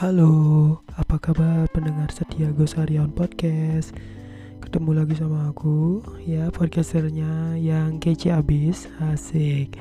Halo, 0.00 0.80
apa 0.96 1.20
kabar 1.20 1.68
pendengar 1.76 2.08
setia 2.08 2.48
Gosarion 2.56 3.12
Podcast? 3.12 3.92
Ketemu 4.64 4.96
lagi 4.96 5.12
sama 5.12 5.52
aku, 5.52 6.00
ya 6.24 6.48
podcasternya 6.48 7.60
yang 7.60 8.00
kece 8.00 8.32
abis, 8.32 8.88
asik. 9.12 9.76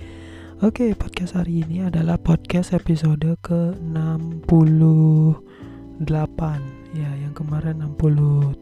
Oke, 0.59 0.91
podcast 0.91 1.39
hari 1.39 1.63
ini 1.63 1.87
adalah 1.87 2.19
podcast 2.19 2.75
episode 2.75 3.23
ke-68 3.47 6.39
Ya, 6.91 7.15
yang 7.15 7.31
kemarin 7.31 7.79
67 7.79 8.59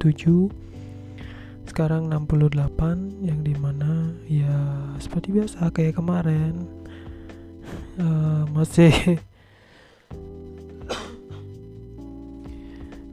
Sekarang 1.65 2.05
68 2.05 2.53
Yang 3.25 3.39
di 3.41 3.57
mana 3.57 4.13
ya 4.29 4.53
seperti 5.01 5.33
biasa 5.33 5.73
kayak 5.73 5.97
kemarin 5.97 6.69
uh, 7.97 8.45
Masih 8.53 9.17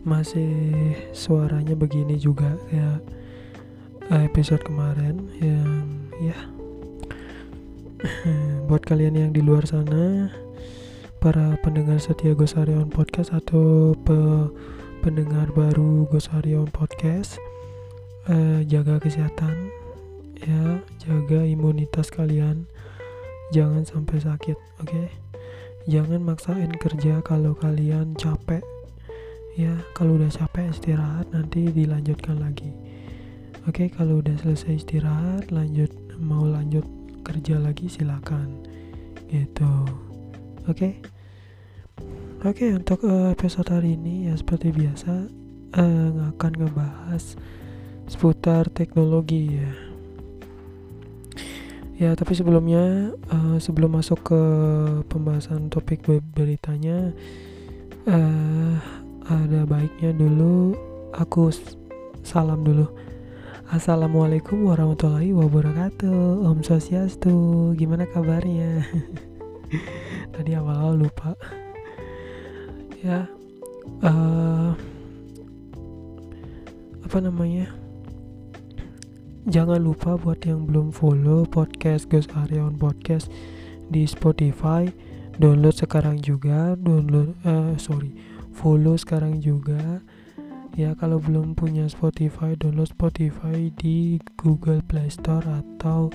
masih 0.04 0.92
suaranya 1.16 1.72
begini 1.72 2.20
juga 2.20 2.60
ya 2.68 3.00
episode 4.12 4.60
kemarin 4.60 5.32
yang 5.40 5.80
ya. 6.20 6.38
Buat 8.68 8.84
kalian 8.84 9.16
yang 9.16 9.32
di 9.32 9.40
luar 9.40 9.64
sana 9.64 10.28
para 11.24 11.56
pendengar 11.64 11.96
setia 11.96 12.36
Gosarion 12.36 12.92
Podcast 12.92 13.32
atau 13.32 13.96
pe 13.96 14.16
pendengar 15.00 15.48
baru 15.56 16.04
Gosarion 16.12 16.68
Podcast 16.68 17.40
eh, 18.28 18.60
jaga 18.68 19.00
kesehatan 19.00 19.72
ya. 20.44 20.84
Jaga 21.00 21.48
imunitas 21.48 22.12
kalian. 22.12 22.68
Jangan 23.56 23.88
sampai 23.88 24.20
sakit 24.20 24.56
oke? 24.84 24.88
Okay? 24.88 25.08
jangan 25.84 26.24
maksain 26.24 26.72
kerja 26.80 27.20
kalau 27.20 27.52
kalian 27.52 28.16
capek 28.16 28.64
ya 29.54 29.70
kalau 29.94 30.18
udah 30.18 30.30
capek 30.30 30.70
istirahat 30.74 31.30
nanti 31.30 31.70
dilanjutkan 31.70 32.42
lagi. 32.42 32.74
Oke 33.70 33.86
kalau 33.88 34.18
udah 34.18 34.34
selesai 34.42 34.82
istirahat 34.82 35.54
lanjut 35.54 35.90
mau 36.18 36.42
lanjut 36.42 36.84
kerja 37.22 37.62
lagi 37.62 37.86
silakan. 37.86 38.66
Gitu. 39.30 39.72
Oke? 40.66 40.98
Oke 42.44 42.76
untuk 42.76 43.06
uh, 43.06 43.32
episode 43.32 43.70
hari 43.70 43.94
ini 43.96 44.28
ya 44.28 44.34
seperti 44.36 44.74
biasa 44.74 45.30
uh, 45.78 46.34
akan 46.34 46.52
ngebahas 46.58 47.38
seputar 48.10 48.68
teknologi 48.74 49.54
ya. 49.54 49.72
Ya 51.94 52.10
tapi 52.18 52.34
sebelumnya 52.34 53.14
uh, 53.30 53.56
sebelum 53.62 54.02
masuk 54.02 54.18
ke 54.26 54.42
pembahasan 55.06 55.70
topik 55.70 56.02
beritanya 56.34 57.14
uh, 58.10 59.03
ada 59.24 59.64
baiknya 59.64 60.12
dulu 60.12 60.76
aku 61.16 61.48
salam 62.20 62.60
dulu. 62.60 62.84
Assalamualaikum 63.72 64.68
warahmatullahi 64.68 65.32
wabarakatuh. 65.32 66.44
Om 66.44 66.60
Sosiastu 66.60 67.32
Gimana 67.80 68.04
kabarnya? 68.04 68.84
Tadi 70.36 70.52
awal-awal 70.52 71.08
lupa. 71.08 71.32
Ya 73.00 73.24
uh, 74.04 74.76
Apa 77.08 77.18
namanya? 77.24 77.72
Jangan 79.48 79.80
lupa 79.80 80.20
buat 80.20 80.44
yang 80.44 80.68
belum 80.68 80.92
follow 80.92 81.48
podcast 81.48 82.12
Gus 82.12 82.28
Aryawan 82.36 82.76
Podcast 82.76 83.32
di 83.88 84.04
Spotify. 84.04 84.84
Download 85.40 85.72
sekarang 85.72 86.20
juga. 86.20 86.76
Download 86.76 87.32
uh, 87.48 87.72
Sorry 87.80 88.33
follow 88.54 88.94
sekarang 88.94 89.42
juga. 89.42 90.00
Ya 90.74 90.90
kalau 90.98 91.22
belum 91.22 91.54
punya 91.54 91.86
Spotify 91.86 92.58
download 92.58 92.90
Spotify 92.90 93.70
di 93.78 94.18
Google 94.34 94.82
Play 94.82 95.06
Store 95.06 95.46
atau 95.46 96.10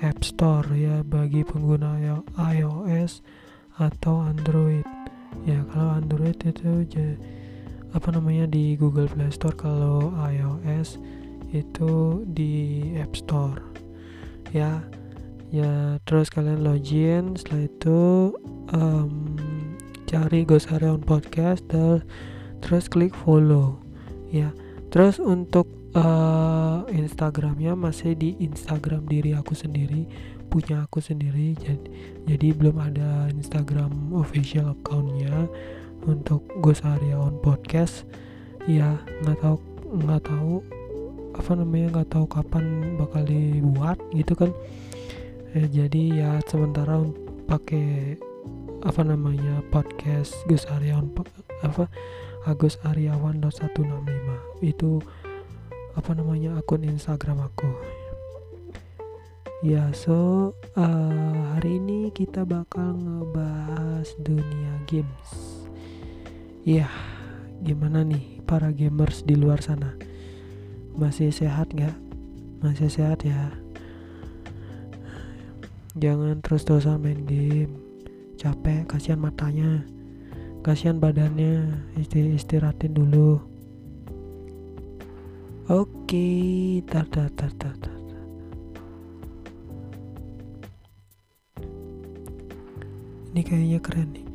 App 0.00 0.24
Store 0.24 0.64
ya 0.72 1.04
bagi 1.04 1.44
pengguna 1.44 2.00
iOS 2.36 3.20
atau 3.76 4.24
Android. 4.24 4.86
Ya 5.44 5.60
kalau 5.68 6.00
Android 6.00 6.40
itu 6.40 6.86
apa 7.92 8.08
namanya 8.12 8.48
di 8.48 8.76
Google 8.76 9.08
Play 9.08 9.32
Store 9.32 9.56
kalau 9.56 10.12
iOS 10.16 10.96
itu 11.52 12.24
di 12.32 12.88
App 12.96 13.12
Store. 13.16 13.60
Ya 14.56 14.80
ya 15.48 15.96
terus 16.04 16.28
kalian 16.28 16.64
login 16.64 17.36
setelah 17.36 17.64
itu 17.68 18.00
um, 18.72 19.36
cari 20.08 20.48
Gosarion 20.48 21.04
Podcast 21.04 21.60
dan 21.68 22.00
terus 22.64 22.88
klik 22.88 23.12
follow 23.12 23.76
ya. 24.32 24.48
Terus 24.88 25.20
untuk 25.20 25.68
uh, 25.92 26.88
Instagramnya 26.88 27.76
masih 27.76 28.16
di 28.16 28.40
Instagram 28.40 29.04
diri 29.04 29.36
aku 29.36 29.52
sendiri 29.52 30.08
punya 30.48 30.88
aku 30.88 31.04
sendiri. 31.04 31.52
Jadi 31.60 31.92
jadi 32.24 32.56
belum 32.56 32.80
ada 32.80 33.28
Instagram 33.28 34.16
official 34.16 34.72
accountnya 34.72 35.44
untuk 36.08 36.40
Gosarion 36.64 37.36
Podcast. 37.44 38.08
Ya 38.64 38.96
nggak 39.28 39.44
tahu 39.44 39.56
nggak 40.08 40.22
tahu 40.24 40.64
apa 41.36 41.50
namanya 41.52 42.00
nggak 42.00 42.10
tahu 42.16 42.24
kapan 42.32 42.96
bakal 42.96 43.28
dibuat 43.28 44.00
gitu 44.16 44.32
kan. 44.32 44.56
Eh, 45.52 45.68
jadi 45.68 46.02
ya 46.16 46.30
sementara 46.48 46.96
pakai 47.44 48.16
apa 48.78 49.02
namanya 49.02 49.58
podcast 49.74 50.38
Gus 50.46 50.62
Aryawan 50.70 51.10
apa 51.66 51.90
Agus 52.46 52.78
Aryawan 52.86 53.42
165 53.42 53.82
itu 54.62 55.02
apa 55.98 56.14
namanya 56.14 56.54
akun 56.62 56.86
Instagram 56.86 57.42
aku. 57.42 57.66
Ya 59.66 59.90
so 59.90 60.54
uh, 60.78 61.34
hari 61.58 61.82
ini 61.82 62.14
kita 62.14 62.46
bakal 62.46 62.94
ngebahas 62.94 64.06
dunia 64.22 64.78
games. 64.86 65.30
Ya 66.62 66.86
gimana 67.66 68.06
nih 68.06 68.38
para 68.46 68.70
gamers 68.70 69.26
di 69.26 69.34
luar 69.34 69.58
sana? 69.58 69.98
Masih 70.94 71.34
sehat 71.34 71.74
nggak? 71.74 71.98
Masih 72.62 72.86
sehat 72.86 73.26
ya? 73.26 73.50
Jangan 75.98 76.38
terus-terusan 76.46 77.02
main 77.02 77.26
game 77.26 77.87
capek 78.38 78.86
kasihan 78.86 79.18
matanya 79.18 79.82
kasihan 80.62 81.02
badannya 81.02 81.74
isti 81.98 82.38
istirahatin 82.38 82.94
dulu. 82.94 83.42
Oke 85.68 86.80
tar 86.86 87.04
tar 87.10 87.28
tar 87.34 87.50
tar 87.58 87.74
tar 87.76 87.98
ini 93.38 93.46
kayaknya 93.46 93.78
keren 93.78 94.08
nih 94.16 94.27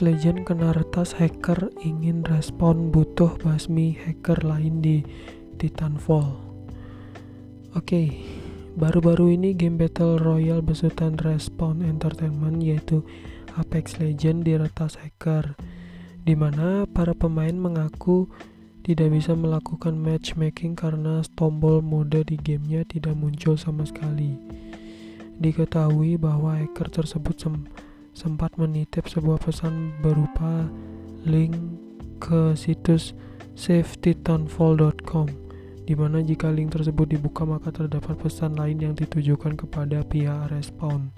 Legend 0.00 0.48
kena 0.48 0.72
retas 0.72 1.12
hacker 1.12 1.68
ingin 1.84 2.24
respon 2.24 2.88
butuh 2.88 3.36
basmi 3.44 3.92
hacker 4.00 4.40
lain 4.40 4.80
di 4.80 5.04
Titanfall. 5.60 6.40
Oke, 7.76 7.76
okay. 7.76 8.06
baru-baru 8.80 9.36
ini 9.36 9.52
game 9.52 9.76
Battle 9.76 10.16
Royale 10.16 10.64
besutan 10.64 11.20
Respawn 11.20 11.84
Entertainment 11.84 12.64
yaitu 12.64 13.04
Apex 13.60 14.00
Legend 14.00 14.48
diretas 14.48 14.96
hacker, 14.96 15.52
di 16.24 16.32
mana 16.32 16.88
para 16.88 17.12
pemain 17.12 17.52
mengaku 17.52 18.24
tidak 18.80 19.12
bisa 19.12 19.36
melakukan 19.36 20.00
matchmaking 20.00 20.72
karena 20.72 21.20
tombol 21.36 21.84
mode 21.84 22.24
di 22.24 22.40
gamenya 22.40 22.88
tidak 22.88 23.12
muncul 23.12 23.60
sama 23.60 23.84
sekali. 23.84 24.40
Diketahui 25.36 26.16
bahwa 26.16 26.56
hacker 26.56 26.88
tersebut 26.88 27.36
sempat 27.36 27.89
sempat 28.20 28.52
menitip 28.60 29.08
sebuah 29.08 29.40
pesan 29.40 29.96
berupa 30.04 30.68
link 31.24 31.56
ke 32.20 32.52
situs 32.52 33.16
savetitanfall.com 33.56 35.24
di 35.88 35.96
mana 35.96 36.20
jika 36.20 36.52
link 36.52 36.76
tersebut 36.76 37.16
dibuka 37.16 37.48
maka 37.48 37.72
terdapat 37.72 38.20
pesan 38.20 38.60
lain 38.60 38.76
yang 38.76 38.92
ditujukan 38.92 39.56
kepada 39.56 40.04
pihak 40.04 40.52
Respawn. 40.52 41.16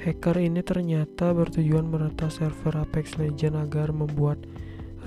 Hacker 0.00 0.40
ini 0.40 0.64
ternyata 0.64 1.36
bertujuan 1.36 1.92
meretas 1.92 2.40
server 2.40 2.80
Apex 2.80 3.20
Legends 3.20 3.60
agar 3.60 3.92
membuat 3.92 4.40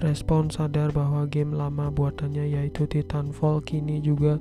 Respawn 0.06 0.54
sadar 0.54 0.94
bahwa 0.94 1.26
game 1.26 1.58
lama 1.58 1.90
buatannya 1.90 2.46
yaitu 2.46 2.86
Titanfall 2.86 3.66
kini 3.66 4.06
juga 4.06 4.38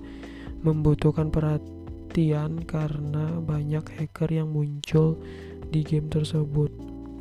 membutuhkan 0.61 1.33
perhatian 1.33 2.69
karena 2.69 3.41
banyak 3.41 3.83
hacker 3.97 4.29
yang 4.29 4.53
muncul 4.53 5.17
di 5.69 5.85
game 5.85 6.09
tersebut. 6.09 6.73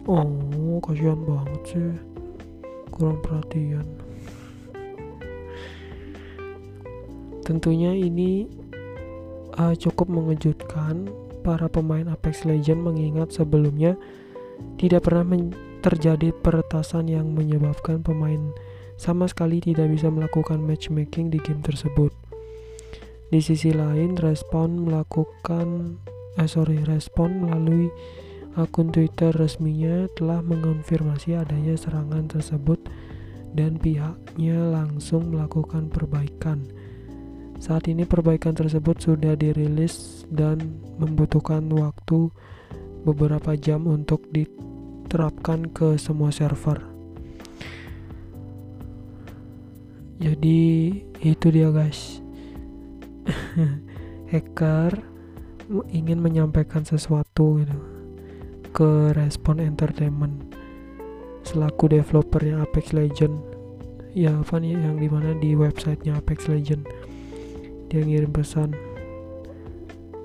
Oh 0.07 0.79
kasihan 0.79 1.19
banget 1.23 1.61
sih. 1.67 1.91
Kurang 2.91 3.19
perhatian. 3.19 3.85
Tentunya 7.43 7.95
ini 7.95 8.47
uh, 9.55 9.75
cukup 9.75 10.11
mengejutkan 10.11 11.07
para 11.47 11.71
pemain 11.71 12.11
Apex 12.11 12.43
Legends 12.43 12.83
mengingat 12.83 13.31
sebelumnya 13.31 13.95
tidak 14.75 15.07
pernah 15.07 15.23
terjadi 15.79 16.35
peretasan 16.43 17.07
yang 17.07 17.31
menyebabkan 17.31 18.03
pemain 18.03 18.51
sama 18.97 19.29
sekali 19.29 19.61
tidak 19.61 19.93
bisa 19.93 20.09
melakukan 20.09 20.59
matchmaking 20.59 21.29
di 21.29 21.37
game 21.39 21.61
tersebut. 21.61 22.11
Di 23.29 23.39
sisi 23.43 23.71
lain, 23.71 24.17
Respon 24.17 24.87
melakukan 24.87 25.99
eh 26.37 26.49
sorry, 26.49 26.81
Respon 26.83 27.45
melalui 27.45 27.93
akun 28.57 28.89
Twitter 28.89 29.29
resminya 29.31 30.09
telah 30.17 30.41
mengonfirmasi 30.41 31.37
adanya 31.37 31.77
serangan 31.77 32.25
tersebut 32.25 32.81
dan 33.53 33.77
pihaknya 33.77 34.57
langsung 34.65 35.29
melakukan 35.29 35.93
perbaikan. 35.93 36.65
Saat 37.61 37.87
ini 37.87 38.03
perbaikan 38.03 38.57
tersebut 38.57 38.97
sudah 38.97 39.37
dirilis 39.37 40.25
dan 40.33 40.81
membutuhkan 40.97 41.69
waktu 41.69 42.33
beberapa 43.05 43.53
jam 43.53 43.85
untuk 43.85 44.25
diterapkan 44.33 45.69
ke 45.69 45.95
semua 46.01 46.33
server. 46.33 46.97
jadi 50.17 50.61
itu 51.21 51.47
dia 51.53 51.69
guys 51.69 52.21
hacker 54.33 55.05
ingin 55.93 56.17
menyampaikan 56.17 56.81
sesuatu 56.81 57.61
gitu 57.61 57.96
ke 58.77 59.17
Respon 59.17 59.57
Entertainment. 59.57 60.53
Selaku 61.41 61.89
developernya 61.89 62.61
Apex 62.61 62.93
Legend 62.93 63.57
ya 64.13 64.33
nih 64.37 64.73
yang 64.77 65.01
di 65.01 65.09
mana 65.09 65.33
di 65.37 65.57
websitenya 65.57 66.17
Apex 66.17 66.49
Legend 66.49 66.85
dia 67.89 68.01
ngirim 68.01 68.33
pesan 68.33 68.73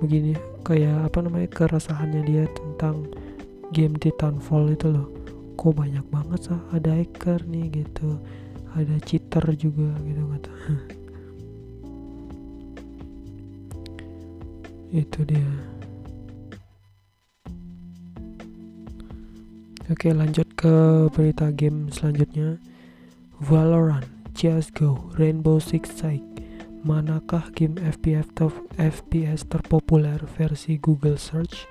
begini 0.00 0.32
kayak 0.64 1.12
apa 1.12 1.22
namanya 1.22 1.48
keresahannya 1.52 2.24
dia 2.28 2.44
tentang 2.52 3.08
game 3.72 3.96
Titanfall 3.96 4.76
itu 4.76 4.92
loh. 4.92 5.08
Kok 5.56 5.72
banyak 5.72 6.04
banget 6.12 6.52
sah 6.52 6.60
ada 6.74 6.92
hacker 6.92 7.44
nih 7.48 7.84
gitu 7.84 8.20
ada 8.76 8.96
cheater 9.04 9.44
juga 9.56 9.92
gitu 10.04 10.22
kata. 10.28 10.52
Itu 15.04 15.24
dia 15.24 15.48
oke 19.92 20.08
lanjut 20.08 20.48
ke 20.56 21.06
berita 21.12 21.52
game 21.52 21.92
selanjutnya. 21.92 22.56
Valorant 23.44 24.08
CSGO 24.32 25.12
Rainbow 25.20 25.60
Six 25.60 25.92
Siege. 25.92 26.24
Manakah 26.82 27.52
game 27.52 27.76
FPS, 27.78 28.26
ter 28.32 28.50
FPS 28.80 29.46
terpopuler 29.46 30.18
versi 30.34 30.80
Google 30.80 31.20
Search? 31.20 31.68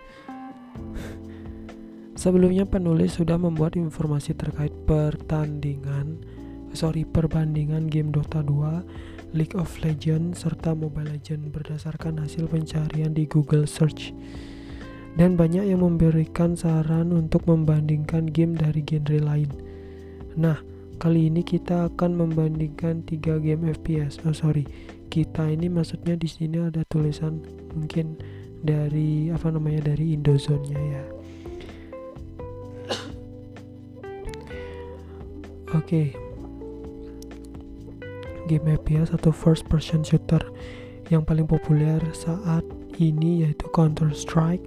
Sebelumnya 2.22 2.70
penulis 2.70 3.18
sudah 3.18 3.42
membuat 3.42 3.74
informasi 3.74 4.38
terkait 4.38 4.72
pertandingan 4.86 6.22
sorry 6.72 7.04
perbandingan 7.04 7.92
game 7.92 8.14
Dota 8.16 8.40
2, 8.46 9.36
League 9.36 9.58
of 9.58 9.68
Legends 9.84 10.46
serta 10.46 10.72
Mobile 10.72 11.18
Legends 11.18 11.52
berdasarkan 11.52 12.24
hasil 12.24 12.48
pencarian 12.48 13.12
di 13.12 13.28
Google 13.28 13.68
Search. 13.68 14.16
Dan 15.20 15.36
banyak 15.36 15.68
yang 15.68 15.84
memberikan 15.84 16.56
saran 16.56 17.12
untuk 17.12 17.44
membandingkan 17.48 18.32
game 18.32 18.56
dari 18.56 18.80
genre 18.84 19.20
lain. 19.20 19.52
Nah, 20.40 20.60
kali 21.02 21.28
ini 21.28 21.44
kita 21.44 21.92
akan 21.92 22.16
membandingkan 22.16 23.04
tiga 23.04 23.36
game 23.42 23.68
FPS. 23.68 24.24
Oh 24.24 24.32
sorry, 24.32 24.64
kita 25.12 25.52
ini 25.52 25.68
maksudnya 25.68 26.16
di 26.16 26.30
sini 26.32 26.64
ada 26.64 26.88
tulisan 26.88 27.44
mungkin 27.76 28.16
dari 28.64 29.28
apa 29.34 29.52
namanya 29.52 29.92
dari 29.92 30.16
Indozone-nya 30.16 30.80
ya. 30.80 31.06
Oke, 35.72 35.88
okay, 35.88 36.08
game 38.52 38.76
FPS 38.76 39.16
atau 39.16 39.32
first 39.32 39.64
person 39.72 40.04
shooter 40.04 40.44
yang 41.08 41.24
paling 41.24 41.48
populer 41.48 42.00
saat 42.12 42.64
ini 43.00 43.48
yaitu 43.48 43.72
Counter 43.72 44.12
Strike, 44.12 44.60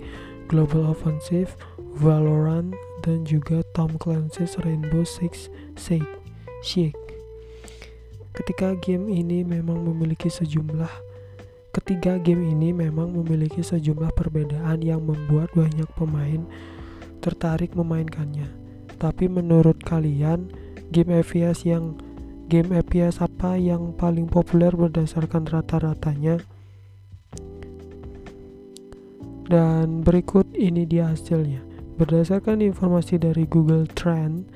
Global 0.46 0.88
Offensive, 0.90 1.56
Valorant, 1.98 2.72
dan 3.04 3.22
juga 3.28 3.60
Tom 3.76 3.96
Clancy's 4.00 4.56
Rainbow 4.64 5.04
Six 5.04 5.52
Siege. 5.76 6.08
Siege. 6.64 6.96
Ketika 8.34 8.74
game 8.80 9.12
ini 9.12 9.46
memang 9.46 9.84
memiliki 9.84 10.26
sejumlah 10.26 10.90
ketiga 11.74 12.22
game 12.22 12.46
ini 12.54 12.70
memang 12.70 13.10
memiliki 13.10 13.58
sejumlah 13.60 14.14
perbedaan 14.14 14.78
yang 14.78 15.02
membuat 15.02 15.50
banyak 15.58 15.86
pemain 15.98 16.46
tertarik 17.18 17.74
memainkannya. 17.74 18.46
Tapi 18.96 19.26
menurut 19.26 19.82
kalian, 19.82 20.48
game 20.94 21.18
FPS 21.18 21.66
yang 21.66 21.98
game 22.46 22.70
FPS 22.70 23.18
apa 23.18 23.58
yang 23.58 23.96
paling 23.98 24.30
populer 24.30 24.70
berdasarkan 24.70 25.48
rata-ratanya 25.48 26.38
dan 29.48 30.00
berikut 30.04 30.48
ini 30.56 30.88
dia 30.88 31.12
hasilnya. 31.12 31.60
Berdasarkan 31.94 32.58
informasi 32.58 33.22
dari 33.22 33.46
Google 33.46 33.86
Trend 33.86 34.50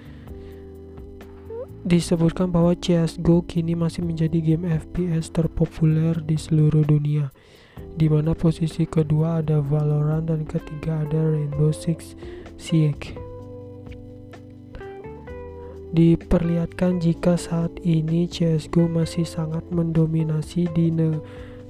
disebutkan 1.87 2.51
bahwa 2.51 2.75
CSGO 2.75 3.47
kini 3.47 3.79
masih 3.79 4.03
menjadi 4.03 4.43
game 4.43 4.67
FPS 4.67 5.31
terpopuler 5.31 6.19
di 6.21 6.35
seluruh 6.35 6.83
dunia 6.83 7.31
di 7.99 8.07
mana 8.07 8.35
posisi 8.35 8.87
kedua 8.87 9.43
ada 9.43 9.59
Valorant 9.59 10.31
dan 10.31 10.47
ketiga 10.47 11.03
ada 11.03 11.19
Rainbow 11.19 11.75
Six 11.75 12.15
Siege. 12.55 13.19
Diperlihatkan 15.89 17.01
jika 17.01 17.35
saat 17.35 17.73
ini 17.81 18.29
CSGO 18.29 18.87
masih 18.87 19.25
sangat 19.25 19.67
mendominasi 19.73 20.69
di 20.77 20.93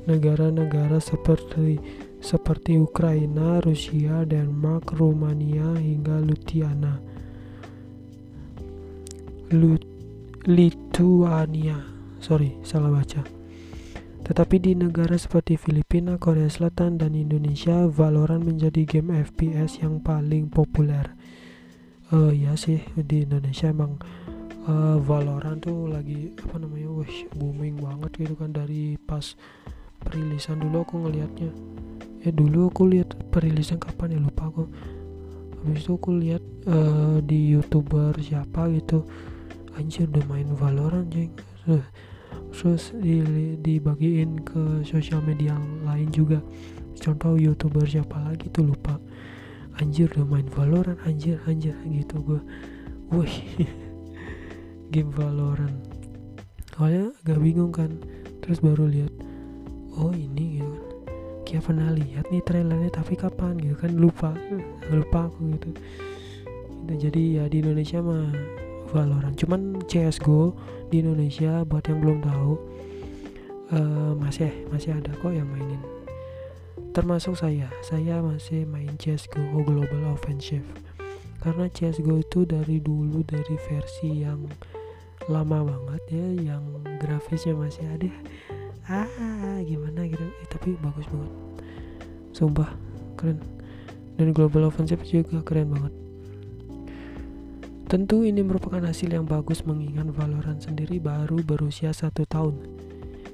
negara-negara 0.04 0.98
seperti 0.98 1.78
seperti 2.18 2.78
Ukraina, 2.78 3.62
Rusia, 3.62 4.26
Denmark, 4.26 4.94
Rumania 4.94 5.78
hingga 5.78 6.20
Lutiana. 6.22 7.00
Lut 9.54 9.82
Lituania. 10.44 11.78
Sorry, 12.18 12.58
salah 12.66 12.92
baca. 12.92 13.22
Tetapi 14.28 14.56
di 14.60 14.72
negara 14.76 15.16
seperti 15.16 15.56
Filipina, 15.56 16.20
Korea 16.20 16.50
Selatan, 16.52 17.00
dan 17.00 17.16
Indonesia, 17.16 17.88
Valorant 17.88 18.44
menjadi 18.44 18.84
game 18.84 19.24
FPS 19.24 19.80
yang 19.80 20.04
paling 20.04 20.52
populer 20.52 21.16
uh, 22.12 22.32
ya 22.32 22.56
sih 22.56 22.80
di 22.96 23.24
Indonesia 23.24 23.68
emang 23.68 24.00
uh, 24.68 24.96
Valorant 25.00 25.60
tuh 25.60 25.88
lagi 25.90 26.32
apa 26.40 26.56
namanya 26.60 26.88
wah 26.92 27.12
booming 27.36 27.76
banget 27.80 28.10
gitu 28.16 28.34
kan 28.36 28.50
dari 28.52 28.96
pas 28.96 29.36
perilisan 30.00 30.62
dulu 30.62 30.86
aku 30.86 30.94
ngelihatnya 31.04 31.50
ya 32.28 32.30
dulu 32.36 32.68
aku 32.68 32.84
lihat 32.92 33.16
perilisan 33.32 33.80
kapan 33.80 34.16
ya 34.16 34.20
lupa 34.20 34.52
aku. 34.52 34.68
Habis 35.64 35.88
itu 35.88 35.92
aku 35.96 36.10
lihat 36.20 36.44
uh, 36.68 37.24
di 37.24 37.56
youtuber 37.56 38.12
siapa 38.20 38.68
gitu. 38.76 39.08
Anjir 39.80 40.04
udah 40.12 40.24
main 40.28 40.48
Valorant 40.52 41.08
jeng 41.08 41.32
terus 42.48 42.96
di, 42.96 43.20
dibagiin 43.60 44.40
ke 44.44 44.84
sosial 44.84 45.24
media 45.24 45.56
lain 45.84 46.08
juga. 46.12 46.40
Contoh 46.98 47.38
youtuber 47.38 47.88
siapa 47.88 48.18
lagi 48.20 48.50
tuh 48.52 48.68
lupa. 48.68 49.00
Anjir 49.80 50.10
udah 50.12 50.26
main 50.26 50.48
Valorant 50.52 50.98
anjir 51.06 51.38
anjir 51.46 51.78
gitu 51.86 52.18
gue 52.20 52.40
wih 53.14 53.36
game 54.92 55.12
Valorant. 55.14 55.78
Awalnya 56.76 57.14
agak 57.24 57.38
bingung 57.40 57.72
kan. 57.72 57.96
Terus 58.44 58.60
baru 58.64 58.88
lihat 58.88 59.12
oh 59.98 60.14
ini 60.14 60.62
gitu 60.62 60.70
kan 60.70 60.87
kayak 61.48 61.64
pernah 61.64 61.88
lihat 61.96 62.28
nih 62.28 62.44
trailernya 62.44 62.92
tapi 62.92 63.16
kapan 63.16 63.56
gitu 63.56 63.72
kan 63.80 63.96
lupa. 63.96 64.36
Lupa 64.92 65.32
aku 65.32 65.56
gitu. 65.56 65.70
Itu 66.84 66.92
jadi 67.08 67.22
ya 67.40 67.44
di 67.48 67.64
Indonesia 67.64 68.04
mah 68.04 68.28
Valorant. 68.92 69.36
Cuman 69.36 69.80
CSGO 69.88 70.52
di 70.92 71.00
Indonesia 71.00 71.64
buat 71.64 71.84
yang 71.88 72.04
belum 72.04 72.18
tahu 72.24 72.52
uh, 73.72 74.12
masih 74.20 74.52
masih 74.68 74.92
ada 74.96 75.12
kok 75.16 75.32
yang 75.32 75.48
mainin. 75.48 75.80
Termasuk 76.92 77.36
saya. 77.36 77.72
Saya 77.80 78.20
masih 78.20 78.68
main 78.68 78.92
CSGO 79.00 79.64
Global 79.64 80.12
Offensive. 80.12 80.64
Karena 81.40 81.68
CSGO 81.72 82.20
itu 82.20 82.44
dari 82.44 82.80
dulu 82.80 83.24
dari 83.24 83.56
versi 83.56 84.24
yang 84.24 84.44
lama 85.28 85.60
banget 85.60 86.02
ya 86.08 86.54
yang 86.54 86.64
grafisnya 87.02 87.52
masih 87.52 87.84
ada 87.84 88.08
ah 88.88 89.60
gimana 89.62 90.08
gitu. 90.08 90.24
Eh, 90.24 90.48
tapi 90.48 90.74
bagus 90.80 91.04
banget. 91.12 91.32
Sumpah 92.32 92.70
keren. 93.14 93.38
Dan 94.18 94.34
Global 94.34 94.66
Offensive 94.66 95.04
juga 95.06 95.44
keren 95.44 95.70
banget. 95.70 95.94
Tentu 97.88 98.20
ini 98.20 98.44
merupakan 98.44 98.84
hasil 98.84 99.16
yang 99.16 99.24
bagus 99.24 99.64
mengingat 99.64 100.12
Valorant 100.12 100.60
sendiri 100.60 101.00
baru 101.00 101.40
berusia 101.40 101.88
satu 101.88 102.28
tahun. 102.28 102.60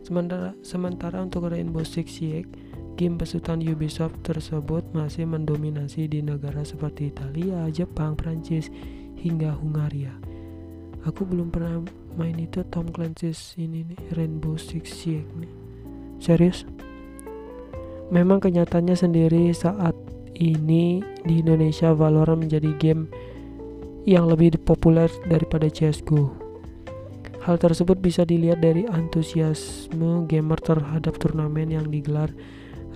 Sementara, 0.07 0.55
sementara 0.63 1.19
untuk 1.25 1.51
Rainbow 1.51 1.83
Six 1.83 2.23
Siege, 2.23 2.47
game 2.95 3.19
besutan 3.19 3.59
Ubisoft 3.67 4.21
tersebut 4.23 4.87
masih 4.95 5.27
mendominasi 5.27 6.07
di 6.07 6.23
negara 6.23 6.63
seperti 6.63 7.11
Italia, 7.11 7.67
Jepang, 7.73 8.15
Prancis, 8.15 8.71
hingga 9.19 9.59
Hungaria. 9.59 10.15
Aku 11.03 11.27
belum 11.27 11.51
pernah 11.51 11.83
main 12.15 12.39
itu 12.39 12.63
Tom 12.71 12.91
Clancy's 12.91 13.55
ini 13.59 13.87
nih, 13.87 14.01
Rainbow 14.15 14.55
Six 14.55 14.91
Siege 14.91 15.29
nih. 15.39 15.53
Serius? 16.23 16.65
Memang 18.15 18.39
kenyataannya 18.39 18.95
sendiri 18.95 19.51
saat 19.51 19.97
ini 20.39 21.03
di 21.23 21.41
Indonesia 21.41 21.95
Valorant 21.95 22.43
menjadi 22.43 22.75
game 22.79 23.09
yang 24.05 24.29
lebih 24.29 24.61
populer 24.61 25.09
daripada 25.27 25.71
CSGO. 25.71 26.31
Hal 27.45 27.61
tersebut 27.61 28.01
bisa 28.01 28.25
dilihat 28.25 28.65
dari 28.65 28.89
antusiasme 28.89 30.25
gamer 30.25 30.57
terhadap 30.65 31.21
turnamen 31.21 31.69
yang 31.69 31.93
digelar 31.93 32.33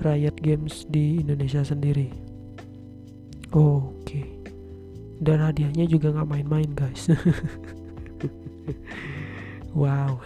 Riot 0.00 0.40
Games 0.40 0.88
di 0.88 1.20
Indonesia 1.20 1.60
sendiri. 1.60 2.08
Oh, 3.52 3.92
Oke. 3.92 4.04
Okay. 4.04 4.26
Dan 5.18 5.42
hadiahnya 5.42 5.84
juga 5.90 6.14
nggak 6.14 6.28
main-main, 6.30 6.70
guys. 6.72 7.10
wow. 9.80 10.20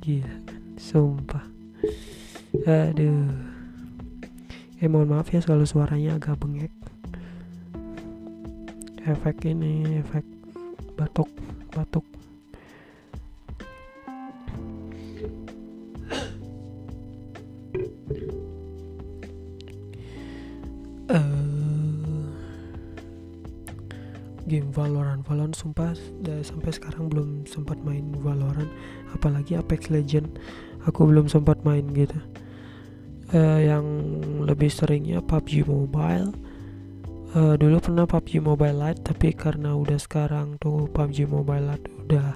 Gila, 0.00 0.34
sumpah. 0.80 1.44
Aduh. 2.64 3.28
Eh 4.80 4.88
mohon 4.88 5.12
maaf 5.12 5.28
ya 5.28 5.44
kalau 5.44 5.68
suaranya 5.68 6.16
agak 6.16 6.40
bengek. 6.40 6.72
Efek 9.04 9.44
ini, 9.48 10.00
efek 10.00 10.24
batuk. 10.96 11.28
Valorant 25.30 25.54
sumpah 25.54 25.94
dari 26.18 26.42
sampai 26.42 26.74
sekarang 26.74 27.06
belum 27.06 27.46
sempat 27.46 27.78
main 27.86 28.02
Valorant. 28.18 28.66
Apalagi 29.14 29.54
Apex 29.54 29.86
Legend 29.86 30.26
aku 30.90 31.06
belum 31.06 31.30
sempat 31.30 31.62
main 31.62 31.86
gitu. 31.94 32.18
Uh, 33.30 33.62
yang 33.62 33.86
lebih 34.42 34.66
seringnya 34.66 35.22
PUBG 35.22 35.62
Mobile. 35.70 36.34
Uh, 37.30 37.54
dulu 37.54 37.78
pernah 37.78 38.10
PUBG 38.10 38.42
Mobile 38.42 38.74
Lite 38.74 39.06
tapi 39.06 39.30
karena 39.30 39.78
udah 39.78 40.02
sekarang 40.02 40.58
tuh 40.58 40.90
PUBG 40.90 41.30
Mobile 41.30 41.62
Lite 41.62 41.86
udah 42.10 42.34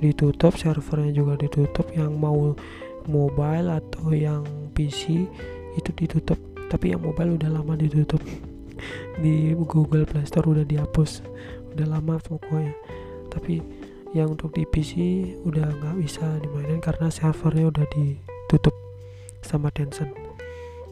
ditutup 0.00 0.56
servernya 0.56 1.12
juga 1.12 1.36
ditutup 1.36 1.84
yang 1.92 2.16
mau 2.16 2.56
mobile 3.04 3.68
atau 3.68 4.16
yang 4.16 4.48
PC 4.72 5.28
itu 5.76 5.90
ditutup. 5.92 6.40
Tapi 6.72 6.96
yang 6.96 7.04
mobile 7.04 7.36
udah 7.36 7.52
lama 7.52 7.76
ditutup. 7.76 8.24
Di 9.20 9.52
Google 9.52 10.08
Play 10.08 10.24
Store 10.24 10.48
udah 10.48 10.64
dihapus 10.64 11.20
udah 11.80 11.96
lama 11.96 12.20
pokoknya. 12.20 12.76
Tapi 13.32 13.64
yang 14.12 14.36
untuk 14.36 14.52
di 14.52 14.68
PC 14.68 14.92
udah 15.48 15.64
nggak 15.64 15.96
bisa 15.96 16.28
dimainin 16.44 16.84
karena 16.84 17.08
servernya 17.08 17.72
udah 17.72 17.86
ditutup 17.88 18.76
sama 19.40 19.72
Tencent. 19.72 20.12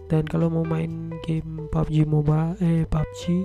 Dan 0.08 0.24
kalau 0.24 0.48
mau 0.48 0.64
main 0.64 1.12
game 1.20 1.68
PUBG 1.68 2.08
mobile 2.08 2.56
eh 2.64 2.88
PUBG 2.88 3.44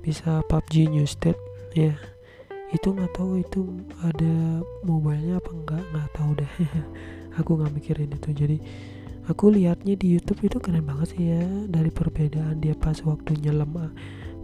bisa 0.00 0.40
PUBG 0.48 0.88
New 0.88 1.04
State 1.04 1.36
ya. 1.76 1.92
Itu 2.72 2.96
nggak 2.96 3.12
tahu 3.12 3.44
itu 3.44 3.68
ada 4.00 4.64
mobilenya 4.80 5.36
apa 5.36 5.50
enggak 5.52 5.84
nggak 5.92 6.08
tahu 6.16 6.30
deh. 6.40 6.52
Aku 7.44 7.60
nggak 7.60 7.72
mikirin 7.76 8.08
itu. 8.16 8.32
Jadi 8.32 8.58
aku 9.28 9.52
lihatnya 9.52 9.92
di 9.94 10.16
YouTube 10.16 10.48
itu 10.48 10.56
keren 10.58 10.88
banget 10.88 11.12
sih 11.12 11.28
ya. 11.28 11.44
Dari 11.68 11.92
perbedaan 11.92 12.64
dia 12.64 12.72
pas 12.72 12.96
waktu 13.04 13.36
nyelam 13.44 13.76
ah, 13.76 13.92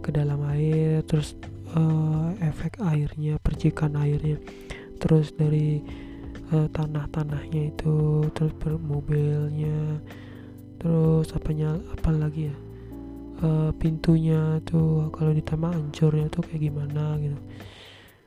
ke 0.05 0.13
dalam 0.13 0.45
air 0.53 1.01
terus 1.09 1.33
uh, 1.73 2.29
efek 2.45 2.77
airnya 2.83 3.41
percikan 3.41 3.97
airnya. 3.97 4.37
Terus 5.01 5.33
dari 5.33 5.81
uh, 6.53 6.67
tanah-tanahnya 6.69 7.73
itu 7.73 8.25
terus 8.37 8.53
mobilnya 8.77 9.97
terus 10.75 11.33
apanya 11.33 11.81
apa 11.97 12.13
lagi 12.13 12.51
ya 12.51 12.55
uh, 13.41 13.71
pintunya 13.81 14.61
tuh 14.67 15.09
kalau 15.09 15.33
ditambah 15.33 15.71
ancurnya 15.73 16.27
tuh 16.29 16.43
kayak 16.45 16.69
gimana 16.69 17.17
gitu. 17.17 17.39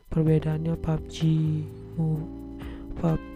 Perbedaannya 0.09 0.75
PUBG 0.81 1.17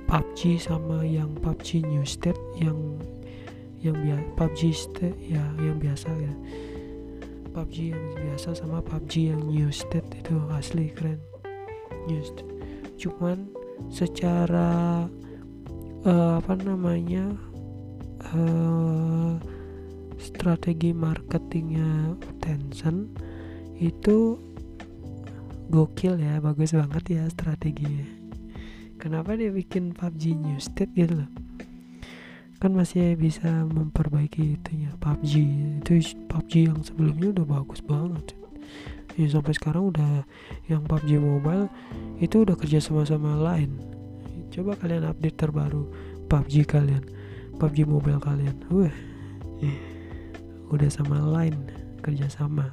PUBG 0.09 0.41
sama 0.59 1.05
yang 1.05 1.37
PUBG 1.39 1.85
New 1.85 2.03
State 2.03 2.41
yang 2.59 2.99
yang 3.85 3.97
biasa 3.99 4.25
PUBG 4.35 4.61
State 4.73 5.19
ya 5.21 5.45
yang 5.61 5.77
biasa 5.79 6.09
ya 6.17 6.33
PUBG 7.53 7.93
yang 7.93 8.05
biasa 8.17 8.57
sama 8.57 8.81
PUBG 8.81 9.29
yang 9.29 9.45
New 9.45 9.69
State 9.69 10.09
itu 10.17 10.41
asli 10.57 10.89
keren 10.89 11.21
New 12.09 12.25
State. 12.25 12.49
Cuman 12.97 13.53
secara 13.93 15.05
uh, 16.09 16.33
apa 16.41 16.53
namanya 16.65 17.37
uh, 18.33 19.37
strategi 20.17 20.97
marketingnya 20.97 22.17
Tencent 22.41 23.13
itu 23.77 24.41
gokil 25.69 26.17
ya 26.17 26.41
bagus 26.41 26.73
banget 26.73 27.05
ya 27.21 27.25
strateginya. 27.29 28.09
Kenapa 28.97 29.37
dia 29.37 29.53
bikin 29.53 29.93
PUBG 29.93 30.41
New 30.41 30.57
State 30.57 30.97
gitu 30.97 31.21
loh 31.21 31.42
kan 32.63 32.79
masih 32.79 33.19
bisa 33.19 33.67
memperbaiki 33.67 34.55
itunya 34.55 34.95
PUBG 35.03 35.33
itu 35.83 36.15
PUBG 36.31 36.71
yang 36.71 36.79
sebelumnya 36.87 37.35
udah 37.35 37.59
bagus 37.59 37.83
banget. 37.83 38.39
Ya 39.19 39.27
sampai 39.27 39.51
sekarang 39.59 39.91
udah 39.91 40.23
yang 40.71 40.87
PUBG 40.87 41.19
Mobile 41.19 41.67
itu 42.23 42.47
udah 42.47 42.55
kerja 42.55 42.79
sama-sama 42.79 43.35
lain. 43.35 43.83
Coba 44.55 44.79
kalian 44.79 45.11
update 45.11 45.43
terbaru 45.43 45.91
PUBG 46.31 46.63
kalian 46.71 47.03
PUBG 47.59 47.83
Mobile 47.83 48.23
kalian. 48.23 48.55
Wah 48.71 48.95
udah 50.71 50.87
sama 50.87 51.19
lain 51.19 51.67
kerja 51.99 52.31
sama. 52.31 52.71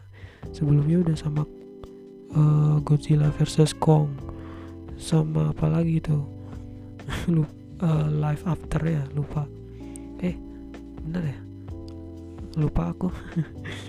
Sebelumnya 0.54 1.02
udah 1.02 1.18
sama 1.18 1.50
uh, 2.38 2.78
Godzilla 2.86 3.34
versus 3.42 3.74
Kong. 3.74 4.14
Sama 5.02 5.50
apa 5.50 5.66
lagi 5.66 5.98
tuh? 5.98 6.30
Uh, 7.80 8.12
live 8.12 8.44
after 8.44 8.84
ya 8.84 9.08
lupa. 9.16 9.48
eh 9.48 9.59
bener 11.10 11.34
ya? 11.34 11.40
Lupa 12.62 12.94
aku. 12.94 13.10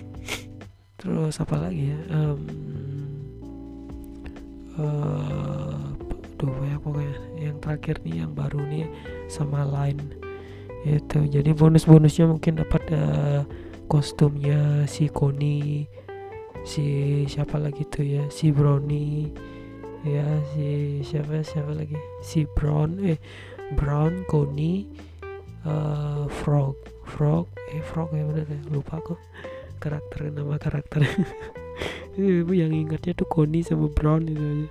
Terus 0.99 1.37
apa 1.37 1.55
lagi 1.61 1.93
ya? 1.93 1.99
Um, 2.09 2.41
uh, 4.81 5.85
duh 6.41 6.65
ya 6.65 6.81
pokoknya. 6.81 7.17
Yang 7.37 7.57
terakhir 7.61 7.95
nih 8.01 8.15
yang 8.25 8.33
baru 8.33 8.57
nih 8.65 8.89
sama 9.29 9.61
lain. 9.69 10.01
Itu. 10.81 11.29
Jadi 11.29 11.53
bonus-bonusnya 11.53 12.25
mungkin 12.25 12.57
dapat 12.57 12.89
uh, 12.89 13.45
kostumnya 13.85 14.89
si 14.89 15.05
Koni 15.13 15.85
si 16.65 16.85
siapa 17.29 17.61
lagi 17.61 17.85
tuh 17.85 18.05
ya? 18.05 18.23
Si 18.33 18.49
Brownie 18.49 19.29
ya 20.01 20.25
si 20.53 21.01
siapa 21.05 21.45
siapa 21.45 21.77
lagi? 21.77 21.97
Si 22.25 22.49
Brown 22.57 22.97
eh 23.05 23.21
Brown 23.77 24.25
Koni 24.25 24.89
uh, 25.65 26.25
frog. 26.41 26.77
Frog? 27.05 27.49
Eh 27.73 27.83
frog 27.83 28.13
ya 28.13 28.23
bener 28.25 28.47
ya 28.47 28.59
lupa 28.71 29.01
kok 29.01 29.19
karakter 29.81 30.29
nama 30.29 30.61
karakter. 30.61 31.01
Ibu 32.19 32.53
yang 32.53 32.75
ingatnya 32.75 33.17
tuh 33.17 33.25
Connie 33.25 33.65
sama 33.65 33.89
Brown 33.89 34.27
itu 34.27 34.67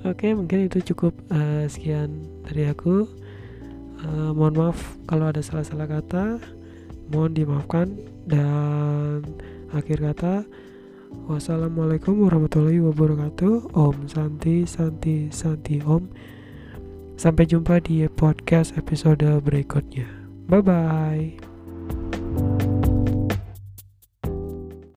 oke 0.00 0.26
mungkin 0.32 0.66
itu 0.66 0.80
cukup 0.92 1.14
uh, 1.30 1.68
sekian 1.70 2.26
dari 2.48 2.66
aku. 2.66 3.06
Uh, 4.00 4.32
mohon 4.32 4.56
maaf 4.56 4.98
kalau 5.06 5.30
ada 5.30 5.44
salah-salah 5.44 5.86
kata. 5.86 6.40
Mohon 7.12 7.32
dimaafkan. 7.36 7.88
Dan 8.26 9.26
akhir 9.74 9.98
kata 10.00 10.34
wassalamualaikum 11.28 12.26
warahmatullahi 12.26 12.80
wabarakatuh. 12.82 13.76
Om 13.76 14.08
santi 14.08 14.64
santi 14.64 15.28
santi 15.30 15.78
om 15.84 16.10
Sampai 17.20 17.44
jumpa 17.44 17.84
di 17.84 18.08
podcast 18.08 18.72
episode 18.80 19.44
berikutnya. 19.44 20.08
Bye 20.48 20.64
bye. 20.64 21.49